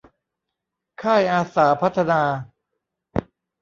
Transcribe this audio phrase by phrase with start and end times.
[1.01, 2.21] ค่ายอาสาพัฒนา